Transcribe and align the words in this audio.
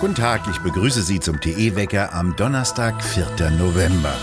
Guten 0.00 0.14
Tag, 0.14 0.46
ich 0.48 0.58
begrüße 0.60 1.02
Sie 1.02 1.18
zum 1.18 1.40
TE-Wecker 1.40 2.14
am 2.14 2.36
Donnerstag, 2.36 3.02
4. 3.02 3.50
November. 3.50 4.14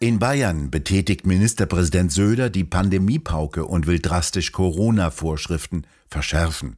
In 0.00 0.18
Bayern 0.18 0.70
betätigt 0.70 1.26
Ministerpräsident 1.26 2.12
Söder 2.12 2.50
die 2.50 2.64
Pandemiepauke 2.64 3.64
und 3.64 3.86
will 3.86 4.00
drastisch 4.00 4.52
Corona-Vorschriften 4.52 5.86
verschärfen. 6.08 6.76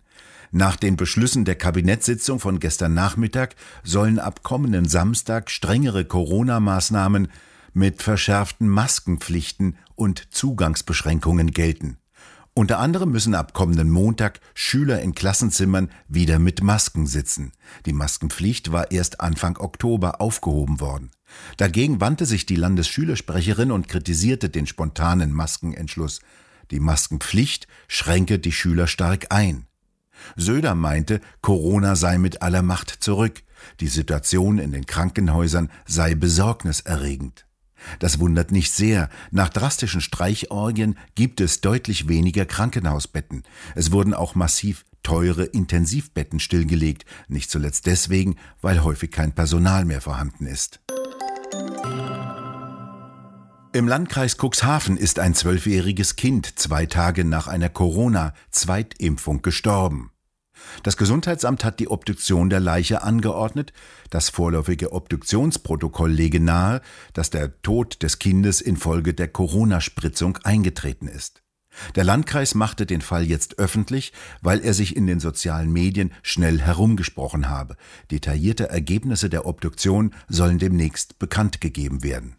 Nach 0.52 0.76
den 0.76 0.96
Beschlüssen 0.96 1.44
der 1.44 1.54
Kabinettssitzung 1.54 2.38
von 2.38 2.60
gestern 2.60 2.94
Nachmittag 2.94 3.56
sollen 3.82 4.18
ab 4.18 4.42
kommenden 4.42 4.88
Samstag 4.88 5.50
strengere 5.50 6.04
Corona-Maßnahmen 6.04 7.28
mit 7.74 8.02
verschärften 8.02 8.68
Maskenpflichten 8.68 9.76
und 9.94 10.34
Zugangsbeschränkungen 10.34 11.52
gelten. 11.52 11.96
Unter 12.54 12.80
anderem 12.80 13.10
müssen 13.10 13.34
ab 13.34 13.54
kommenden 13.54 13.88
Montag 13.88 14.40
Schüler 14.52 15.00
in 15.00 15.14
Klassenzimmern 15.14 15.90
wieder 16.06 16.38
mit 16.38 16.62
Masken 16.62 17.06
sitzen. 17.06 17.52
Die 17.86 17.94
Maskenpflicht 17.94 18.72
war 18.72 18.90
erst 18.90 19.22
Anfang 19.22 19.56
Oktober 19.56 20.20
aufgehoben 20.20 20.78
worden. 20.78 21.10
Dagegen 21.56 22.02
wandte 22.02 22.26
sich 22.26 22.44
die 22.44 22.56
Landesschülersprecherin 22.56 23.70
und 23.70 23.88
kritisierte 23.88 24.50
den 24.50 24.66
spontanen 24.66 25.32
Maskenentschluss. 25.32 26.20
Die 26.70 26.80
Maskenpflicht 26.80 27.68
schränke 27.88 28.38
die 28.38 28.52
Schüler 28.52 28.86
stark 28.86 29.26
ein. 29.30 29.66
Söder 30.36 30.74
meinte, 30.74 31.22
Corona 31.40 31.96
sei 31.96 32.18
mit 32.18 32.42
aller 32.42 32.62
Macht 32.62 32.90
zurück. 32.90 33.42
Die 33.80 33.88
Situation 33.88 34.58
in 34.58 34.72
den 34.72 34.84
Krankenhäusern 34.84 35.70
sei 35.86 36.14
besorgniserregend. 36.14 37.46
Das 37.98 38.18
wundert 38.18 38.52
nicht 38.52 38.72
sehr. 38.72 39.08
Nach 39.30 39.48
drastischen 39.48 40.00
Streichorgien 40.00 40.96
gibt 41.14 41.40
es 41.40 41.60
deutlich 41.60 42.08
weniger 42.08 42.44
Krankenhausbetten. 42.44 43.44
Es 43.74 43.92
wurden 43.92 44.14
auch 44.14 44.34
massiv 44.34 44.84
teure 45.02 45.44
Intensivbetten 45.44 46.40
stillgelegt, 46.40 47.04
nicht 47.28 47.50
zuletzt 47.50 47.86
deswegen, 47.86 48.36
weil 48.60 48.82
häufig 48.84 49.10
kein 49.10 49.32
Personal 49.32 49.84
mehr 49.84 50.00
vorhanden 50.00 50.46
ist. 50.46 50.80
Im 53.74 53.88
Landkreis 53.88 54.36
Cuxhaven 54.36 54.98
ist 54.98 55.18
ein 55.18 55.34
zwölfjähriges 55.34 56.16
Kind 56.16 56.58
zwei 56.58 56.84
Tage 56.84 57.24
nach 57.24 57.48
einer 57.48 57.70
Corona-Zweitimpfung 57.70 59.40
gestorben. 59.40 60.11
Das 60.82 60.96
Gesundheitsamt 60.96 61.64
hat 61.64 61.80
die 61.80 61.88
Obduktion 61.88 62.50
der 62.50 62.60
Leiche 62.60 63.02
angeordnet. 63.02 63.72
Das 64.10 64.30
vorläufige 64.30 64.92
Obduktionsprotokoll 64.92 66.10
lege 66.10 66.40
nahe, 66.40 66.80
dass 67.12 67.30
der 67.30 67.60
Tod 67.62 68.02
des 68.02 68.18
Kindes 68.18 68.60
infolge 68.60 69.14
der 69.14 69.28
Corona-Spritzung 69.28 70.38
eingetreten 70.44 71.08
ist. 71.08 71.42
Der 71.94 72.04
Landkreis 72.04 72.54
machte 72.54 72.86
den 72.86 73.00
Fall 73.00 73.24
jetzt 73.24 73.58
öffentlich, 73.58 74.12
weil 74.42 74.60
er 74.60 74.74
sich 74.74 74.94
in 74.96 75.06
den 75.06 75.20
sozialen 75.20 75.72
Medien 75.72 76.12
schnell 76.22 76.60
herumgesprochen 76.60 77.48
habe. 77.48 77.76
Detaillierte 78.10 78.68
Ergebnisse 78.68 79.30
der 79.30 79.46
Obduktion 79.46 80.14
sollen 80.28 80.58
demnächst 80.58 81.18
bekannt 81.18 81.60
gegeben 81.60 82.02
werden. 82.02 82.36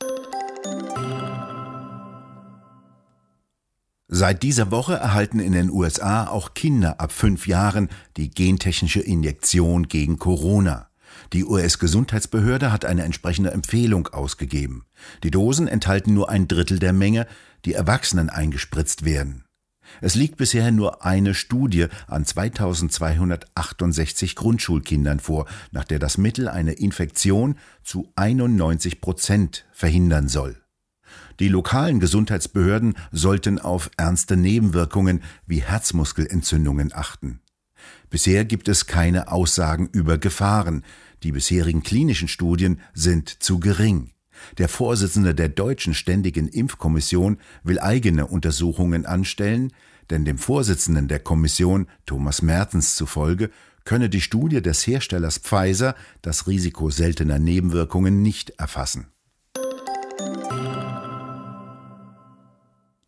Seit 4.16 4.44
dieser 4.44 4.70
Woche 4.70 4.94
erhalten 4.94 5.40
in 5.40 5.54
den 5.54 5.72
USA 5.72 6.28
auch 6.28 6.54
Kinder 6.54 7.00
ab 7.00 7.12
fünf 7.12 7.48
Jahren 7.48 7.90
die 8.16 8.30
gentechnische 8.30 9.00
Injektion 9.00 9.88
gegen 9.88 10.20
Corona. 10.20 10.88
Die 11.34 11.44
US-Gesundheitsbehörde 11.44 12.72
hat 12.72 12.86
eine 12.86 13.06
entsprechende 13.06 13.50
Empfehlung 13.50 14.10
ausgegeben. 14.10 14.86
Die 15.24 15.32
Dosen 15.32 15.68
enthalten 15.68 16.14
nur 16.14 16.30
ein 16.30 16.48
Drittel 16.48 16.78
der 16.78 16.94
Menge, 16.94 17.26
die 17.66 17.74
Erwachsenen 17.74 18.30
eingespritzt 18.30 19.04
werden. 19.04 19.46
Es 20.00 20.14
liegt 20.14 20.38
bisher 20.38 20.72
nur 20.72 21.04
eine 21.04 21.34
Studie 21.34 21.88
an 22.06 22.24
2268 22.24 24.36
Grundschulkindern 24.36 25.22
vor, 25.22 25.48
nach 25.72 25.86
der 25.86 25.98
das 25.98 26.20
Mittel 26.20 26.50
eine 26.50 26.74
Infektion 26.74 27.56
zu 27.84 28.12
91 28.16 29.02
Prozent 29.02 29.66
verhindern 29.72 30.28
soll. 30.28 30.63
Die 31.40 31.48
lokalen 31.48 32.00
Gesundheitsbehörden 32.00 32.96
sollten 33.12 33.60
auf 33.60 33.90
ernste 33.98 34.38
Nebenwirkungen 34.38 35.22
wie 35.46 35.62
Herzmuskelentzündungen 35.62 36.92
achten. 36.94 37.40
Bisher 38.10 38.46
gibt 38.46 38.68
es 38.68 38.86
keine 38.86 39.32
Aussagen 39.32 39.90
über 39.92 40.18
Gefahren. 40.18 40.84
Die 41.24 41.32
bisherigen 41.32 41.84
klinischen 41.84 42.28
Studien 42.28 42.80
sind 42.94 43.30
zu 43.44 43.60
gering. 43.60 44.12
Der 44.58 44.70
Vorsitzende 44.70 45.34
der 45.34 45.50
Deutschen 45.50 45.94
Ständigen 45.94 46.48
Impfkommission 46.48 47.38
will 47.64 47.80
eigene 47.80 48.28
Untersuchungen 48.28 49.06
anstellen, 49.06 49.72
denn 50.10 50.26
dem 50.26 50.38
Vorsitzenden 50.38 51.08
der 51.08 51.20
Kommission, 51.20 51.88
Thomas 52.06 52.42
Mertens 52.42 52.96
zufolge, 52.96 53.50
könne 53.86 54.10
die 54.10 54.22
Studie 54.22 54.62
des 54.62 54.86
Herstellers 54.86 55.38
Pfizer 55.38 55.96
das 56.22 56.48
Risiko 56.48 56.90
seltener 56.90 57.40
Nebenwirkungen 57.40 58.22
nicht 58.22 58.52
erfassen. 58.52 59.08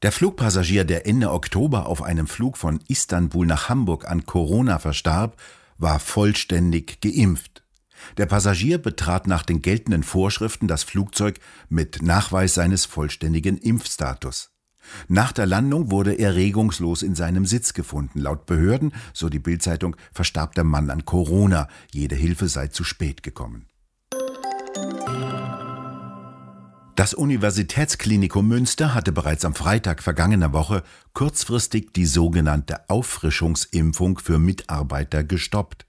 Der 0.05 0.11
Flugpassagier, 0.11 0.83
der 0.83 1.07
Ende 1.07 1.31
Oktober 1.31 1.87
auf 1.87 2.03
einem 2.03 2.27
Flug 2.27 2.57
von 2.57 2.79
Istanbul 2.87 3.47
nach 3.47 3.69
Hamburg 3.69 4.07
an 4.07 4.27
Corona 4.27 4.77
verstarb, 4.77 5.35
war 5.79 5.99
vollständig 5.99 7.01
geimpft. 7.01 7.63
Der 8.17 8.27
Passagier 8.27 8.77
betrat 8.77 9.25
nach 9.25 9.41
den 9.41 9.63
geltenden 9.63 10.03
Vorschriften 10.03 10.67
das 10.67 10.83
Flugzeug 10.83 11.39
mit 11.69 12.03
Nachweis 12.03 12.53
seines 12.53 12.85
vollständigen 12.85 13.57
Impfstatus. 13.57 14.51
Nach 15.07 15.31
der 15.31 15.47
Landung 15.47 15.89
wurde 15.89 16.13
er 16.13 16.35
regungslos 16.35 17.01
in 17.01 17.15
seinem 17.15 17.47
Sitz 17.47 17.73
gefunden. 17.73 18.19
Laut 18.19 18.45
Behörden, 18.45 18.93
so 19.11 19.27
die 19.27 19.39
Bildzeitung, 19.39 19.95
verstarb 20.13 20.53
der 20.53 20.65
Mann 20.65 20.91
an 20.91 21.05
Corona. 21.05 21.67
Jede 21.91 22.13
Hilfe 22.13 22.47
sei 22.47 22.67
zu 22.67 22.83
spät 22.83 23.23
gekommen. 23.23 23.65
Das 26.95 27.13
Universitätsklinikum 27.13 28.47
Münster 28.47 28.93
hatte 28.93 29.11
bereits 29.11 29.43
am 29.43 29.53
Freitag 29.53 30.01
vergangener 30.01 30.53
Woche 30.53 30.81
kurzfristig 31.11 31.91
die 31.91 32.05
sogenannte 32.05 32.89
Auffrischungsimpfung 32.89 34.17
für 34.17 34.39
Mitarbeiter 34.39 35.25
gestoppt. 35.25 35.85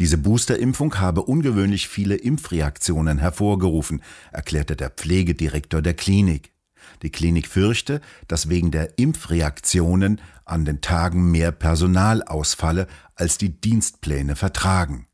Diese 0.00 0.18
Boosterimpfung 0.18 0.98
habe 0.98 1.22
ungewöhnlich 1.22 1.86
viele 1.86 2.16
Impfreaktionen 2.16 3.18
hervorgerufen, 3.18 4.02
erklärte 4.32 4.74
der 4.74 4.90
Pflegedirektor 4.90 5.80
der 5.80 5.94
Klinik. 5.94 6.50
Die 7.02 7.10
Klinik 7.10 7.46
fürchte, 7.46 8.00
dass 8.26 8.48
wegen 8.48 8.72
der 8.72 8.98
Impfreaktionen 8.98 10.20
an 10.44 10.64
den 10.64 10.80
Tagen 10.80 11.30
mehr 11.30 11.52
Personal 11.52 12.20
ausfalle, 12.20 12.88
als 13.14 13.38
die 13.38 13.60
Dienstpläne 13.60 14.34
vertragen. 14.34 15.06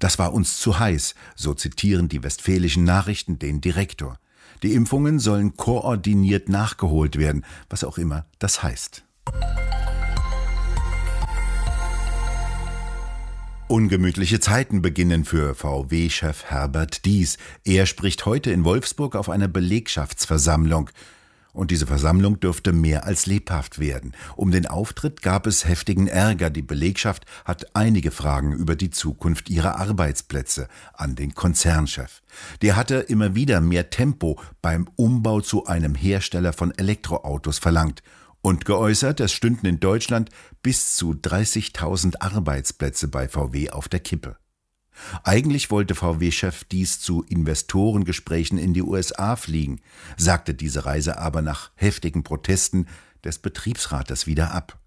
Das 0.00 0.18
war 0.18 0.32
uns 0.32 0.58
zu 0.58 0.80
heiß, 0.80 1.14
so 1.36 1.54
zitieren 1.54 2.08
die 2.08 2.24
westfälischen 2.24 2.82
Nachrichten 2.82 3.38
den 3.38 3.60
Direktor. 3.60 4.18
Die 4.62 4.74
Impfungen 4.74 5.18
sollen 5.18 5.56
koordiniert 5.56 6.48
nachgeholt 6.48 7.18
werden, 7.18 7.44
was 7.68 7.82
auch 7.82 7.98
immer 7.98 8.26
das 8.38 8.62
heißt. 8.62 9.04
Ungemütliche 13.66 14.38
Zeiten 14.38 14.82
beginnen 14.82 15.24
für 15.24 15.54
VW-Chef 15.54 16.44
Herbert 16.44 17.04
Dies. 17.06 17.38
Er 17.64 17.86
spricht 17.86 18.26
heute 18.26 18.50
in 18.50 18.64
Wolfsburg 18.64 19.16
auf 19.16 19.30
einer 19.30 19.48
Belegschaftsversammlung. 19.48 20.90
Und 21.52 21.70
diese 21.70 21.86
Versammlung 21.86 22.40
dürfte 22.40 22.72
mehr 22.72 23.04
als 23.04 23.26
lebhaft 23.26 23.78
werden. 23.78 24.12
Um 24.36 24.50
den 24.50 24.66
Auftritt 24.66 25.20
gab 25.20 25.46
es 25.46 25.66
heftigen 25.66 26.06
Ärger. 26.06 26.48
Die 26.48 26.62
Belegschaft 26.62 27.26
hat 27.44 27.76
einige 27.76 28.10
Fragen 28.10 28.52
über 28.52 28.74
die 28.74 28.90
Zukunft 28.90 29.50
ihrer 29.50 29.76
Arbeitsplätze 29.76 30.68
an 30.94 31.14
den 31.14 31.34
Konzernchef. 31.34 32.22
Der 32.62 32.76
hatte 32.76 32.96
immer 32.96 33.34
wieder 33.34 33.60
mehr 33.60 33.90
Tempo 33.90 34.40
beim 34.62 34.88
Umbau 34.96 35.40
zu 35.42 35.66
einem 35.66 35.94
Hersteller 35.94 36.54
von 36.54 36.72
Elektroautos 36.76 37.58
verlangt 37.58 38.02
und 38.40 38.64
geäußert, 38.64 39.20
es 39.20 39.32
stünden 39.32 39.66
in 39.66 39.78
Deutschland 39.80 40.30
bis 40.62 40.96
zu 40.96 41.12
30.000 41.12 42.20
Arbeitsplätze 42.20 43.08
bei 43.08 43.28
VW 43.28 43.70
auf 43.70 43.88
der 43.88 44.00
Kippe. 44.00 44.36
Eigentlich 45.24 45.70
wollte 45.70 45.94
VW-Chef 45.94 46.64
dies 46.64 47.00
zu 47.00 47.22
Investorengesprächen 47.22 48.58
in 48.58 48.74
die 48.74 48.82
USA 48.82 49.36
fliegen, 49.36 49.80
sagte 50.16 50.54
diese 50.54 50.84
Reise 50.84 51.18
aber 51.18 51.42
nach 51.42 51.70
heftigen 51.74 52.22
Protesten 52.22 52.86
des 53.24 53.38
Betriebsrates 53.38 54.26
wieder 54.26 54.52
ab. 54.52 54.78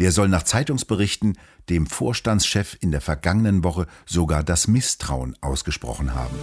Der 0.00 0.12
soll 0.12 0.28
nach 0.28 0.42
Zeitungsberichten 0.42 1.38
dem 1.68 1.86
Vorstandschef 1.86 2.76
in 2.80 2.90
der 2.90 3.00
vergangenen 3.00 3.62
Woche 3.62 3.86
sogar 4.06 4.42
das 4.42 4.66
Misstrauen 4.66 5.36
ausgesprochen 5.40 6.14
haben. 6.14 6.36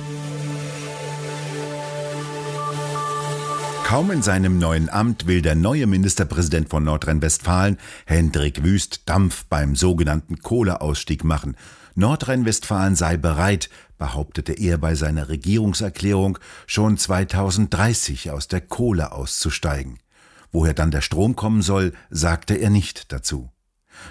Kaum 3.83 4.09
in 4.09 4.23
seinem 4.23 4.57
neuen 4.57 4.89
Amt 4.89 5.27
will 5.27 5.43
der 5.43 5.53
neue 5.53 5.85
Ministerpräsident 5.85 6.69
von 6.69 6.83
Nordrhein-Westfalen, 6.83 7.77
Hendrik 8.07 8.63
Wüst, 8.63 9.07
Dampf 9.07 9.45
beim 9.45 9.75
sogenannten 9.75 10.39
Kohleausstieg 10.39 11.23
machen 11.23 11.55
Nordrhein-Westfalen 11.95 12.95
sei 12.95 13.15
bereit, 13.15 13.69
behauptete 13.97 14.51
er 14.53 14.77
bei 14.77 14.95
seiner 14.95 15.29
Regierungserklärung, 15.29 16.37
schon 16.67 16.97
2030 16.97 18.31
aus 18.31 18.49
der 18.49 18.61
Kohle 18.61 19.13
auszusteigen. 19.13 19.99
Woher 20.51 20.73
dann 20.73 20.91
der 20.91 21.01
Strom 21.01 21.35
kommen 21.35 21.61
soll, 21.61 21.93
sagte 22.09 22.55
er 22.55 22.69
nicht 22.69 23.13
dazu. 23.13 23.49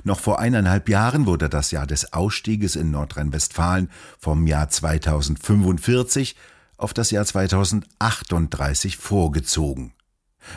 Noch 0.02 0.18
vor 0.18 0.38
eineinhalb 0.38 0.88
Jahren 0.88 1.26
wurde 1.26 1.50
das 1.50 1.70
Jahr 1.70 1.86
des 1.86 2.14
Ausstieges 2.14 2.74
in 2.74 2.90
Nordrhein-Westfalen 2.90 3.90
vom 4.18 4.46
Jahr 4.46 4.70
2045 4.70 6.36
auf 6.78 6.94
das 6.94 7.10
Jahr 7.10 7.26
2038 7.26 8.96
vorgezogen. 8.96 9.92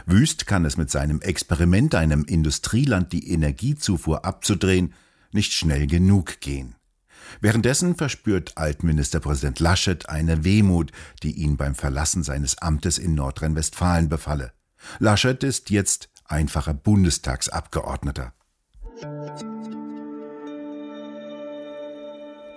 Wüst 0.06 0.48
kann 0.48 0.64
es 0.64 0.78
mit 0.78 0.90
seinem 0.90 1.22
Experiment, 1.22 1.94
einem 1.94 2.24
Industrieland 2.24 3.12
die 3.12 3.32
Energiezufuhr 3.32 4.24
abzudrehen, 4.26 4.94
nicht 5.32 5.52
schnell 5.54 5.88
genug 5.88 6.40
gehen. 6.40 6.77
Währenddessen 7.42 7.96
verspürt 7.96 8.58
Altministerpräsident 8.58 9.60
Laschet 9.60 10.10
eine 10.10 10.44
Wehmut, 10.44 10.92
die 11.24 11.32
ihn 11.32 11.58
beim 11.58 11.76
Verlassen 11.76 12.24
seines 12.24 12.58
Amtes 12.60 12.98
in 12.98 13.16
Nordrhein-Westfalen 13.16 14.10
befalle. 14.10 14.54
Laschet 15.00 15.44
ist 15.44 15.70
jetzt 15.70 16.10
einfacher 16.26 16.74
Bundestagsabgeordneter. 16.74 18.34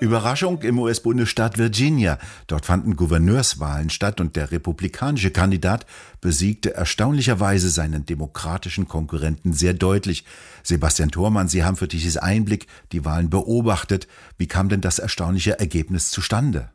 Überraschung 0.00 0.62
im 0.62 0.78
US-Bundesstaat 0.78 1.58
Virginia. 1.58 2.18
Dort 2.46 2.64
fanden 2.64 2.96
Gouverneurswahlen 2.96 3.90
statt 3.90 4.20
und 4.20 4.34
der 4.34 4.50
republikanische 4.50 5.30
Kandidat 5.30 5.84
besiegte 6.20 6.74
erstaunlicherweise 6.74 7.68
seinen 7.68 8.06
demokratischen 8.06 8.88
Konkurrenten 8.88 9.52
sehr 9.52 9.74
deutlich. 9.74 10.24
Sebastian 10.62 11.10
Thormann, 11.10 11.48
Sie 11.48 11.64
haben 11.64 11.76
für 11.76 11.88
dieses 11.88 12.16
Einblick 12.16 12.66
die 12.92 13.04
Wahlen 13.04 13.28
beobachtet. 13.28 14.08
Wie 14.38 14.48
kam 14.48 14.70
denn 14.70 14.80
das 14.80 14.98
erstaunliche 14.98 15.58
Ergebnis 15.58 16.10
zustande? 16.10 16.70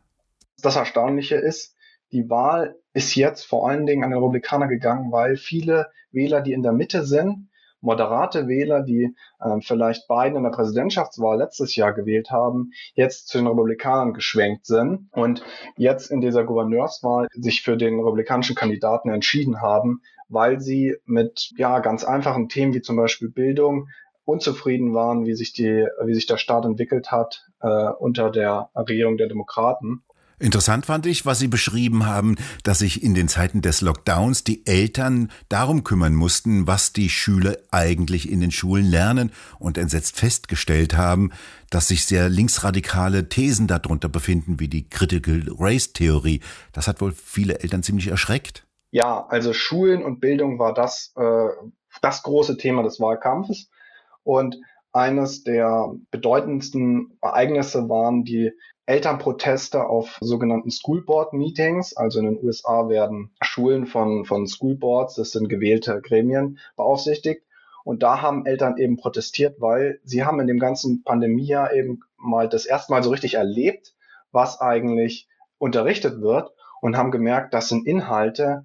Das 0.62 0.76
Erstaunliche 0.76 1.34
ist, 1.34 1.74
die 2.12 2.30
Wahl 2.30 2.76
ist 2.92 3.16
jetzt 3.16 3.44
vor 3.44 3.68
allen 3.68 3.86
Dingen 3.86 4.04
an 4.04 4.10
den 4.10 4.18
Republikaner 4.18 4.68
gegangen, 4.68 5.10
weil 5.10 5.36
viele 5.36 5.88
Wähler, 6.12 6.40
die 6.40 6.52
in 6.52 6.62
der 6.62 6.72
Mitte 6.72 7.04
sind, 7.04 7.48
moderate 7.86 8.48
Wähler, 8.48 8.82
die 8.82 9.14
äh, 9.40 9.60
vielleicht 9.60 10.08
Biden 10.08 10.36
in 10.36 10.42
der 10.42 10.50
Präsidentschaftswahl 10.50 11.38
letztes 11.38 11.76
Jahr 11.76 11.92
gewählt 11.92 12.30
haben, 12.30 12.72
jetzt 12.94 13.28
zu 13.28 13.38
den 13.38 13.46
Republikanern 13.46 14.12
geschwenkt 14.12 14.66
sind 14.66 15.08
und 15.12 15.42
jetzt 15.76 16.10
in 16.10 16.20
dieser 16.20 16.44
Gouverneurswahl 16.44 17.28
sich 17.32 17.62
für 17.62 17.76
den 17.76 17.94
republikanischen 17.94 18.56
Kandidaten 18.56 19.08
entschieden 19.08 19.62
haben, 19.62 20.02
weil 20.28 20.60
sie 20.60 20.96
mit 21.06 21.52
ja 21.56 21.78
ganz 21.78 22.04
einfachen 22.04 22.48
Themen 22.48 22.74
wie 22.74 22.82
zum 22.82 22.96
Beispiel 22.96 23.28
Bildung 23.30 23.88
unzufrieden 24.24 24.92
waren, 24.92 25.24
wie 25.24 25.34
sich 25.34 25.52
die, 25.52 25.86
wie 26.04 26.14
sich 26.14 26.26
der 26.26 26.38
Staat 26.38 26.64
entwickelt 26.64 27.12
hat 27.12 27.46
äh, 27.60 27.88
unter 28.00 28.30
der 28.30 28.68
Regierung 28.74 29.16
der 29.16 29.28
Demokraten 29.28 30.02
Interessant 30.38 30.84
fand 30.84 31.06
ich, 31.06 31.24
was 31.24 31.38
Sie 31.38 31.48
beschrieben 31.48 32.04
haben, 32.04 32.36
dass 32.62 32.80
sich 32.80 33.02
in 33.02 33.14
den 33.14 33.26
Zeiten 33.26 33.62
des 33.62 33.80
Lockdowns 33.80 34.44
die 34.44 34.66
Eltern 34.66 35.30
darum 35.48 35.82
kümmern 35.82 36.14
mussten, 36.14 36.66
was 36.66 36.92
die 36.92 37.08
Schüler 37.08 37.56
eigentlich 37.70 38.30
in 38.30 38.40
den 38.40 38.50
Schulen 38.50 38.84
lernen 38.84 39.32
und 39.58 39.78
entsetzt 39.78 40.18
festgestellt 40.18 40.94
haben, 40.94 41.32
dass 41.70 41.88
sich 41.88 42.04
sehr 42.04 42.28
linksradikale 42.28 43.30
Thesen 43.30 43.66
darunter 43.66 44.10
befinden, 44.10 44.60
wie 44.60 44.68
die 44.68 44.88
Critical 44.90 45.42
Race 45.58 45.94
Theorie. 45.94 46.40
Das 46.72 46.86
hat 46.86 47.00
wohl 47.00 47.12
viele 47.12 47.60
Eltern 47.60 47.82
ziemlich 47.82 48.08
erschreckt. 48.08 48.66
Ja, 48.90 49.26
also 49.28 49.54
Schulen 49.54 50.04
und 50.04 50.20
Bildung 50.20 50.58
war 50.58 50.74
das, 50.74 51.14
äh, 51.16 51.48
das 52.02 52.22
große 52.22 52.58
Thema 52.58 52.82
des 52.82 53.00
Wahlkampfes. 53.00 53.70
Und 54.22 54.56
eines 54.92 55.44
der 55.44 55.94
bedeutendsten 56.10 57.18
Ereignisse 57.22 57.88
waren 57.88 58.24
die 58.24 58.52
Elternproteste 58.86 59.84
auf 59.84 60.16
sogenannten 60.20 60.70
School 60.70 61.04
Board 61.04 61.32
Meetings. 61.32 61.96
Also 61.96 62.20
in 62.20 62.26
den 62.26 62.44
USA 62.44 62.88
werden 62.88 63.30
Schulen 63.42 63.86
von, 63.86 64.24
von 64.24 64.46
School 64.46 64.76
Boards, 64.76 65.16
das 65.16 65.32
sind 65.32 65.48
gewählte 65.48 66.00
Gremien, 66.00 66.58
beaufsichtigt. 66.76 67.42
Und 67.84 68.02
da 68.02 68.22
haben 68.22 68.46
Eltern 68.46 68.78
eben 68.78 68.96
protestiert, 68.96 69.60
weil 69.60 70.00
sie 70.04 70.24
haben 70.24 70.40
in 70.40 70.46
dem 70.46 70.58
ganzen 70.58 71.02
Pandemiejahr 71.04 71.72
eben 71.72 72.00
mal 72.16 72.48
das 72.48 72.64
erste 72.66 72.92
Mal 72.92 73.02
so 73.02 73.10
richtig 73.10 73.34
erlebt, 73.34 73.94
was 74.32 74.60
eigentlich 74.60 75.28
unterrichtet 75.58 76.20
wird 76.20 76.52
und 76.80 76.96
haben 76.96 77.10
gemerkt, 77.10 77.54
das 77.54 77.68
sind 77.68 77.86
Inhalte, 77.86 78.64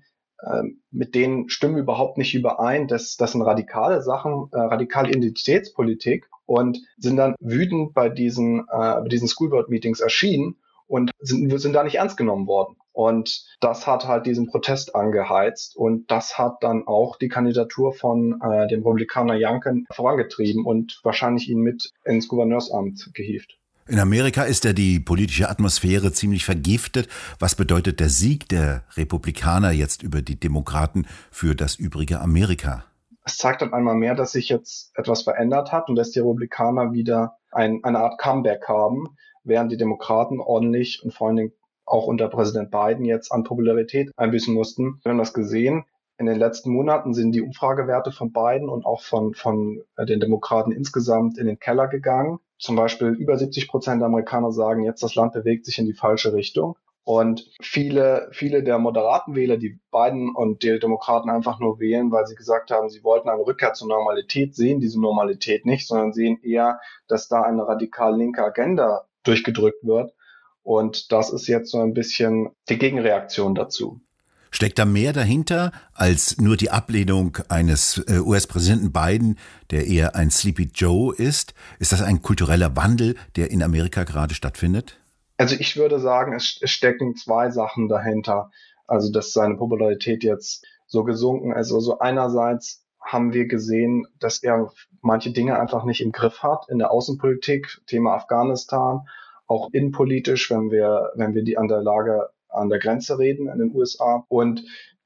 mit 0.91 1.15
denen 1.15 1.49
stimmen 1.49 1.77
überhaupt 1.77 2.17
nicht 2.17 2.33
überein. 2.33 2.88
Das, 2.88 3.15
das 3.17 3.33
sind 3.33 3.41
radikale 3.41 4.01
Sachen, 4.01 4.49
äh, 4.51 4.59
radikale 4.59 5.09
Identitätspolitik 5.09 6.29
und 6.45 6.79
sind 6.97 7.17
dann 7.17 7.35
wütend 7.39 7.93
bei 7.93 8.09
diesen, 8.09 8.61
äh, 8.61 9.01
bei 9.01 9.07
diesen 9.07 9.27
Schoolboard-Meetings 9.27 9.99
erschienen 9.99 10.57
und 10.88 11.11
sind, 11.19 11.49
sind 11.59 11.73
da 11.73 11.83
nicht 11.83 11.95
ernst 11.95 12.17
genommen 12.17 12.47
worden. 12.47 12.75
Und 12.93 13.45
das 13.61 13.88
hat 13.88 14.05
halt 14.05 14.25
diesen 14.25 14.47
Protest 14.47 14.95
angeheizt 14.95 15.77
und 15.77 16.11
das 16.11 16.38
hat 16.38 16.57
dann 16.61 16.88
auch 16.88 17.15
die 17.15 17.29
Kandidatur 17.29 17.93
von 17.93 18.41
äh, 18.41 18.67
dem 18.67 18.79
Republikaner 18.79 19.35
Youngkin 19.38 19.85
vorangetrieben 19.93 20.65
und 20.65 20.99
wahrscheinlich 21.03 21.49
ihn 21.49 21.61
mit 21.61 21.91
ins 22.03 22.27
Gouverneursamt 22.27 23.11
gehievt. 23.13 23.60
In 23.91 23.99
Amerika 23.99 24.43
ist 24.43 24.63
ja 24.63 24.71
die 24.71 25.01
politische 25.01 25.49
Atmosphäre 25.49 26.13
ziemlich 26.13 26.45
vergiftet. 26.45 27.09
Was 27.39 27.55
bedeutet 27.55 27.99
der 27.99 28.07
Sieg 28.07 28.47
der 28.47 28.85
Republikaner 28.95 29.71
jetzt 29.71 30.01
über 30.01 30.21
die 30.21 30.39
Demokraten 30.39 31.05
für 31.29 31.55
das 31.55 31.75
übrige 31.75 32.21
Amerika? 32.21 32.85
Es 33.25 33.35
zeigt 33.35 33.61
dann 33.61 33.73
einmal 33.73 33.95
mehr, 33.95 34.15
dass 34.15 34.31
sich 34.31 34.47
jetzt 34.47 34.97
etwas 34.97 35.23
verändert 35.23 35.73
hat 35.73 35.89
und 35.89 35.97
dass 35.97 36.11
die 36.11 36.19
Republikaner 36.19 36.93
wieder 36.93 37.35
ein, 37.51 37.83
eine 37.83 37.99
Art 37.99 38.17
Comeback 38.17 38.65
haben, 38.69 39.17
während 39.43 39.73
die 39.73 39.77
Demokraten 39.77 40.39
ordentlich 40.39 41.03
und 41.03 41.13
vor 41.13 41.27
allen 41.27 41.35
Dingen 41.35 41.53
auch 41.85 42.07
unter 42.07 42.29
Präsident 42.29 42.71
Biden 42.71 43.03
jetzt 43.03 43.29
an 43.33 43.43
Popularität 43.43 44.13
einbüßen 44.15 44.53
mussten. 44.53 45.01
Wir 45.03 45.09
haben 45.09 45.19
das 45.19 45.33
gesehen. 45.33 45.83
In 46.17 46.27
den 46.27 46.39
letzten 46.39 46.71
Monaten 46.71 47.13
sind 47.13 47.33
die 47.33 47.41
Umfragewerte 47.41 48.13
von 48.13 48.31
Biden 48.31 48.69
und 48.69 48.85
auch 48.85 49.01
von, 49.01 49.33
von 49.33 49.83
den 49.99 50.21
Demokraten 50.21 50.71
insgesamt 50.71 51.38
in 51.38 51.47
den 51.47 51.59
Keller 51.59 51.89
gegangen 51.89 52.39
zum 52.61 52.75
Beispiel 52.75 53.07
über 53.07 53.37
70 53.37 53.67
Prozent 53.67 54.01
der 54.01 54.07
Amerikaner 54.07 54.51
sagen 54.51 54.83
jetzt, 54.83 55.01
das 55.01 55.15
Land 55.15 55.33
bewegt 55.33 55.65
sich 55.65 55.79
in 55.79 55.87
die 55.87 55.93
falsche 55.93 56.31
Richtung. 56.31 56.77
Und 57.03 57.49
viele, 57.59 58.29
viele 58.31 58.61
der 58.61 58.77
moderaten 58.77 59.35
Wähler, 59.35 59.57
die 59.57 59.79
Biden 59.91 60.35
und 60.35 60.61
die 60.61 60.77
Demokraten 60.77 61.31
einfach 61.31 61.59
nur 61.59 61.79
wählen, 61.79 62.11
weil 62.11 62.27
sie 62.27 62.35
gesagt 62.35 62.69
haben, 62.69 62.89
sie 62.89 63.03
wollten 63.03 63.29
eine 63.29 63.41
Rückkehr 63.41 63.73
zur 63.73 63.87
Normalität, 63.87 64.55
sehen 64.55 64.79
diese 64.79 65.01
Normalität 65.01 65.65
nicht, 65.65 65.87
sondern 65.87 66.13
sehen 66.13 66.39
eher, 66.43 66.79
dass 67.07 67.27
da 67.27 67.41
eine 67.41 67.67
radikal 67.67 68.15
linke 68.15 68.43
Agenda 68.43 69.07
durchgedrückt 69.23 69.83
wird. 69.83 70.13
Und 70.61 71.11
das 71.11 71.33
ist 71.33 71.47
jetzt 71.47 71.71
so 71.71 71.79
ein 71.79 71.95
bisschen 71.95 72.51
die 72.69 72.77
Gegenreaktion 72.77 73.55
dazu. 73.55 73.99
Steckt 74.53 74.80
da 74.80 74.86
mehr 74.86 75.13
dahinter 75.13 75.71
als 75.94 76.38
nur 76.38 76.57
die 76.57 76.69
Ablehnung 76.69 77.38
eines 77.48 78.03
äh, 78.07 78.19
US-Präsidenten 78.19 78.92
Biden, 78.92 79.38
der 79.71 79.88
eher 79.88 80.15
ein 80.15 80.30
Sleepy 80.30 80.69
Joe 80.74 81.15
ist? 81.15 81.53
Ist 81.80 81.93
das 81.93 82.01
ein 82.01 82.22
kultureller 82.22 82.75
Wandel, 82.75 83.15
der 83.38 83.50
in 83.50 83.63
Amerika 83.63 84.03
gerade 84.03 84.36
stattfindet? 84.36 85.00
Also 85.38 85.55
ich 85.58 85.77
würde 85.77 86.00
sagen, 86.00 86.34
es, 86.34 86.60
stecken 86.65 87.15
zwei 87.15 87.50
Sachen 87.50 87.88
dahinter. 87.88 88.51
Also 88.88 89.10
dass 89.10 89.31
seine 89.31 89.55
Popularität 89.55 90.24
jetzt 90.24 90.65
so 90.86 91.05
gesunken 91.05 91.53
ist. 91.53 91.72
Also 91.72 92.00
einerseits 92.00 92.86
haben 93.00 93.34
wir 93.34 93.48
gesehen, 93.48 94.05
dass 94.20 94.43
er 94.43 94.72
manche 95.01 95.31
Dinge 95.31 95.58
einfach 95.58 95.86
nicht 95.86 96.01
im 96.01 96.12
Griff 96.12 96.43
hat 96.43 96.67
in 96.70 96.77
der 96.77 96.91
Außenpolitik, 96.91 97.81
Thema 97.88 98.15
Afghanistan, 98.15 99.08
auch 99.48 99.70
innenpolitisch, 99.72 100.51
wenn 100.51 100.72
wir, 100.72 101.12
wenn 101.15 101.34
wir 101.34 101.43
die 101.43 101.58
an 101.58 101.70
der 101.70 101.81
Lage 101.81 102.29
an 102.51 102.70
der 102.70 102.79
Grenze 102.79 103.17
reden 103.20 103.48
in 103.48 103.60
den 103.60 103.75
USA. 103.75 104.25
Und 104.27 104.63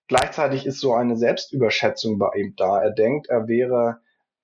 gleichzeitig 0.07 0.65
ist 0.65 0.79
so 0.79 0.93
eine 0.93 1.17
Selbstüberschätzung 1.17 2.17
bei 2.17 2.29
ihm 2.37 2.55
da. 2.55 2.81
Er 2.81 2.91
denkt, 2.91 3.27
er 3.27 3.47
wäre, 3.47 3.99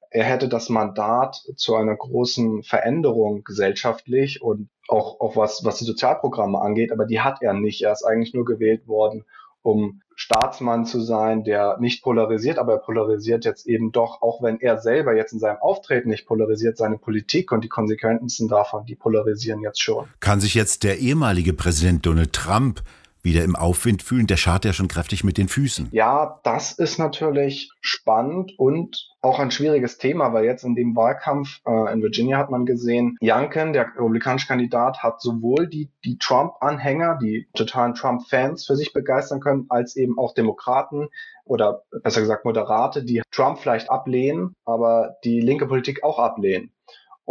er 0.09 0.23
hätte 0.23 0.49
das 0.49 0.69
Mandat 0.69 1.35
zu 1.55 1.75
einer 1.75 1.95
großen 1.95 2.63
Veränderung 2.63 3.43
gesellschaftlich 3.43 4.41
und 4.41 4.69
auch, 4.87 5.19
auch 5.21 5.35
was, 5.37 5.63
was 5.63 5.77
die 5.77 5.85
Sozialprogramme 5.85 6.59
angeht, 6.59 6.91
aber 6.91 7.05
die 7.05 7.21
hat 7.21 7.41
er 7.41 7.53
nicht. 7.53 7.81
Er 7.81 7.93
ist 7.93 8.03
eigentlich 8.03 8.33
nur 8.33 8.45
gewählt 8.45 8.87
worden, 8.87 9.25
um 9.61 10.01
Staatsmann 10.21 10.85
zu 10.85 11.01
sein, 11.01 11.43
der 11.43 11.77
nicht 11.79 12.03
polarisiert, 12.03 12.59
aber 12.59 12.73
er 12.73 12.77
polarisiert 12.77 13.43
jetzt 13.43 13.65
eben 13.65 13.91
doch, 13.91 14.21
auch 14.21 14.43
wenn 14.43 14.59
er 14.59 14.77
selber 14.77 15.15
jetzt 15.15 15.33
in 15.33 15.39
seinem 15.39 15.57
Auftreten 15.57 16.09
nicht 16.09 16.27
polarisiert, 16.27 16.77
seine 16.77 16.99
Politik 16.99 17.51
und 17.51 17.63
die 17.63 17.69
Konsequenzen 17.69 18.47
davon, 18.47 18.85
die 18.85 18.93
polarisieren 18.93 19.61
jetzt 19.61 19.81
schon. 19.81 20.05
Kann 20.19 20.39
sich 20.39 20.53
jetzt 20.53 20.83
der 20.83 20.99
ehemalige 20.99 21.53
Präsident 21.53 22.05
Donald 22.05 22.33
Trump 22.33 22.83
wieder 23.23 23.43
im 23.43 23.55
Aufwind 23.55 24.03
fühlen. 24.03 24.27
Der 24.27 24.37
schart 24.37 24.65
ja 24.65 24.73
schon 24.73 24.87
kräftig 24.87 25.23
mit 25.23 25.37
den 25.37 25.47
Füßen. 25.47 25.89
Ja, 25.91 26.39
das 26.43 26.73
ist 26.73 26.97
natürlich 26.97 27.71
spannend 27.81 28.53
und 28.57 29.09
auch 29.21 29.39
ein 29.39 29.51
schwieriges 29.51 29.97
Thema, 29.97 30.33
weil 30.33 30.45
jetzt 30.45 30.63
in 30.63 30.75
dem 30.75 30.95
Wahlkampf 30.95 31.61
äh, 31.65 31.93
in 31.93 32.01
Virginia 32.01 32.37
hat 32.37 32.49
man 32.49 32.65
gesehen, 32.65 33.17
Youngkin, 33.21 33.73
der 33.73 33.87
republikanische 33.95 34.47
Kandidat, 34.47 35.03
hat 35.03 35.21
sowohl 35.21 35.67
die, 35.67 35.89
die 36.03 36.17
Trump-Anhänger, 36.17 37.19
die 37.21 37.47
totalen 37.53 37.93
Trump-Fans 37.93 38.65
für 38.65 38.75
sich 38.75 38.93
begeistern 38.93 39.39
können, 39.39 39.65
als 39.69 39.95
eben 39.95 40.17
auch 40.17 40.33
Demokraten 40.33 41.09
oder 41.45 41.83
besser 42.03 42.21
gesagt 42.21 42.45
Moderate, 42.45 43.03
die 43.03 43.21
Trump 43.31 43.59
vielleicht 43.59 43.89
ablehnen, 43.89 44.55
aber 44.65 45.17
die 45.23 45.41
linke 45.41 45.67
Politik 45.67 46.03
auch 46.03 46.17
ablehnen. 46.17 46.71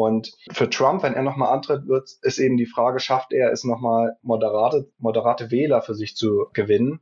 Und 0.00 0.32
für 0.50 0.70
Trump, 0.70 1.02
wenn 1.02 1.12
er 1.12 1.20
nochmal 1.20 1.52
antritt, 1.52 1.86
wird, 1.86 2.08
ist 2.22 2.38
eben 2.38 2.56
die 2.56 2.64
Frage, 2.64 3.00
schafft 3.00 3.34
er 3.34 3.52
es 3.52 3.64
nochmal 3.64 4.16
moderate, 4.22 4.90
moderate 4.96 5.50
Wähler 5.50 5.82
für 5.82 5.94
sich 5.94 6.16
zu 6.16 6.46
gewinnen? 6.54 7.00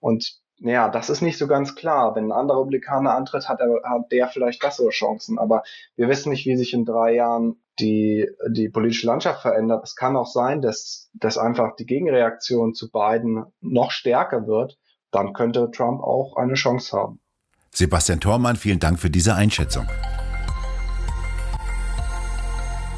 Und 0.00 0.40
ja, 0.58 0.88
das 0.88 1.10
ist 1.10 1.20
nicht 1.20 1.38
so 1.38 1.46
ganz 1.46 1.76
klar. 1.76 2.16
Wenn 2.16 2.24
ein 2.24 2.32
anderer 2.32 2.62
Republikaner 2.62 3.14
antritt, 3.14 3.48
hat, 3.48 3.60
er, 3.60 3.88
hat 3.88 4.10
der 4.10 4.26
vielleicht 4.26 4.60
bessere 4.60 4.88
Chancen. 4.88 5.38
Aber 5.38 5.62
wir 5.94 6.08
wissen 6.08 6.30
nicht, 6.30 6.44
wie 6.44 6.56
sich 6.56 6.74
in 6.74 6.84
drei 6.84 7.14
Jahren 7.14 7.62
die, 7.78 8.28
die 8.48 8.68
politische 8.68 9.06
Landschaft 9.06 9.42
verändert. 9.42 9.84
Es 9.84 9.94
kann 9.94 10.16
auch 10.16 10.26
sein, 10.26 10.60
dass, 10.60 11.08
dass 11.14 11.38
einfach 11.38 11.76
die 11.76 11.86
Gegenreaktion 11.86 12.74
zu 12.74 12.90
Biden 12.90 13.44
noch 13.60 13.92
stärker 13.92 14.48
wird. 14.48 14.76
Dann 15.12 15.34
könnte 15.34 15.70
Trump 15.70 16.02
auch 16.02 16.34
eine 16.36 16.54
Chance 16.54 16.96
haben. 16.96 17.20
Sebastian 17.72 18.18
Thormann, 18.18 18.56
vielen 18.56 18.80
Dank 18.80 18.98
für 18.98 19.08
diese 19.08 19.36
Einschätzung. 19.36 19.86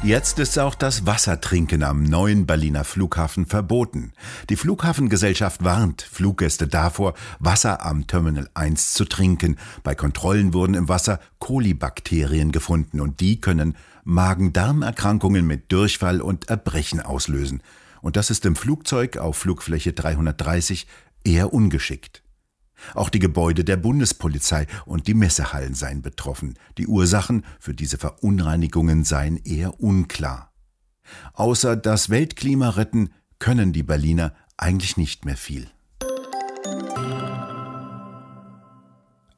Jetzt 0.03 0.37
ist 0.37 0.59
auch 0.59 0.75
das 0.75 1.05
Wassertrinken 1.05 1.81
am 1.81 2.03
neuen 2.03 2.45
Berliner 2.45 2.83
Flughafen 2.83 3.45
verboten. 3.45 4.11
Die 4.49 4.57
Flughafengesellschaft 4.57 5.63
warnt 5.63 6.01
Fluggäste 6.01 6.67
davor, 6.67 7.13
Wasser 7.39 7.85
am 7.85 8.05
Terminal 8.05 8.49
1 8.53 8.91
zu 8.91 9.05
trinken. 9.05 9.55
Bei 9.81 9.95
Kontrollen 9.95 10.53
wurden 10.53 10.73
im 10.73 10.89
Wasser 10.89 11.21
Kolibakterien 11.39 12.51
gefunden 12.51 12.99
und 12.99 13.21
die 13.21 13.39
können 13.39 13.77
Magen-Darm-Erkrankungen 14.03 15.47
mit 15.47 15.71
Durchfall 15.71 16.19
und 16.19 16.49
Erbrechen 16.49 16.99
auslösen. 16.99 17.63
Und 18.01 18.17
das 18.17 18.29
ist 18.29 18.45
im 18.45 18.57
Flugzeug 18.57 19.15
auf 19.15 19.37
Flugfläche 19.37 19.93
330 19.93 20.85
eher 21.23 21.53
ungeschickt. 21.53 22.22
Auch 22.93 23.09
die 23.09 23.19
Gebäude 23.19 23.63
der 23.63 23.77
Bundespolizei 23.77 24.67
und 24.85 25.07
die 25.07 25.13
Messehallen 25.13 25.73
seien 25.73 26.01
betroffen. 26.01 26.55
Die 26.77 26.87
Ursachen 26.87 27.43
für 27.59 27.73
diese 27.73 27.97
Verunreinigungen 27.97 29.03
seien 29.03 29.37
eher 29.37 29.79
unklar. 29.79 30.51
Außer 31.33 31.75
das 31.75 32.09
Weltklima 32.09 32.69
retten 32.69 33.09
können 33.39 33.73
die 33.73 33.83
Berliner 33.83 34.33
eigentlich 34.57 34.97
nicht 34.97 35.25
mehr 35.25 35.37
viel. 35.37 35.67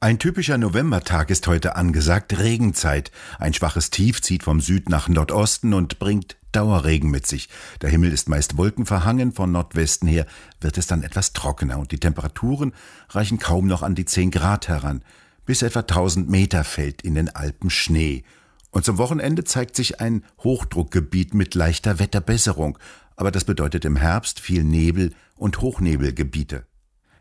Ein 0.05 0.19
typischer 0.19 0.59
Novembertag 0.59 1.31
ist 1.31 1.47
heute 1.47 1.75
angesagt, 1.75 2.37
Regenzeit. 2.37 3.09
Ein 3.39 3.55
schwaches 3.55 3.89
Tief 3.89 4.21
zieht 4.21 4.43
vom 4.43 4.61
Süd 4.61 4.87
nach 4.87 5.09
Nordosten 5.09 5.73
und 5.73 5.97
bringt 5.97 6.37
Dauerregen 6.51 7.09
mit 7.09 7.25
sich. 7.25 7.49
Der 7.81 7.89
Himmel 7.89 8.13
ist 8.13 8.29
meist 8.29 8.55
wolkenverhangen, 8.55 9.31
von 9.31 9.51
Nordwesten 9.51 10.07
her 10.07 10.27
wird 10.61 10.77
es 10.77 10.85
dann 10.85 11.01
etwas 11.01 11.33
trockener 11.33 11.79
und 11.79 11.91
die 11.91 11.99
Temperaturen 11.99 12.75
reichen 13.09 13.39
kaum 13.39 13.65
noch 13.65 13.81
an 13.81 13.95
die 13.95 14.05
10 14.05 14.29
Grad 14.29 14.67
heran. 14.67 15.01
Bis 15.47 15.63
etwa 15.63 15.79
1000 15.79 16.29
Meter 16.29 16.63
fällt 16.63 17.01
in 17.01 17.15
den 17.15 17.35
Alpen 17.35 17.71
Schnee. 17.71 18.25
Und 18.69 18.85
zum 18.85 18.99
Wochenende 18.99 19.43
zeigt 19.43 19.75
sich 19.75 20.01
ein 20.01 20.23
Hochdruckgebiet 20.43 21.33
mit 21.33 21.55
leichter 21.55 21.97
Wetterbesserung, 21.97 22.77
aber 23.15 23.31
das 23.31 23.43
bedeutet 23.43 23.85
im 23.85 23.95
Herbst 23.95 24.39
viel 24.39 24.63
Nebel 24.63 25.15
und 25.35 25.61
Hochnebelgebiete. 25.61 26.67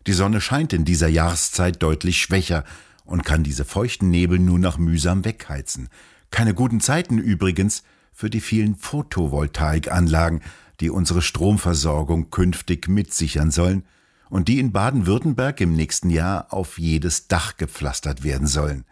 Die 0.06 0.12
Sonne 0.12 0.40
scheint 0.40 0.72
in 0.72 0.84
dieser 0.84 1.08
Jahreszeit 1.08 1.82
deutlich 1.82 2.18
schwächer 2.18 2.64
und 3.04 3.24
kann 3.24 3.42
diese 3.42 3.64
feuchten 3.64 4.10
Nebel 4.10 4.38
nur 4.38 4.58
noch 4.58 4.78
mühsam 4.78 5.24
wegheizen. 5.24 5.88
Keine 6.30 6.54
guten 6.54 6.80
Zeiten 6.80 7.18
übrigens 7.18 7.84
für 8.12 8.30
die 8.30 8.40
vielen 8.40 8.76
Photovoltaikanlagen, 8.76 10.40
die 10.80 10.90
unsere 10.90 11.22
Stromversorgung 11.22 12.30
künftig 12.30 12.88
mitsichern 12.88 13.50
sollen 13.50 13.84
und 14.28 14.48
die 14.48 14.58
in 14.58 14.72
Baden-Württemberg 14.72 15.60
im 15.60 15.74
nächsten 15.74 16.10
Jahr 16.10 16.52
auf 16.52 16.78
jedes 16.78 17.28
Dach 17.28 17.56
gepflastert 17.56 18.24
werden 18.24 18.46
sollen. 18.46 18.84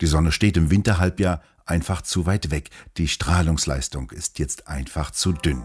Die 0.00 0.06
Sonne 0.06 0.32
steht 0.32 0.56
im 0.56 0.70
Winterhalbjahr 0.70 1.42
einfach 1.66 2.02
zu 2.02 2.26
weit 2.26 2.50
weg, 2.50 2.70
die 2.96 3.08
Strahlungsleistung 3.08 4.10
ist 4.10 4.38
jetzt 4.38 4.68
einfach 4.68 5.10
zu 5.10 5.32
dünn. 5.32 5.64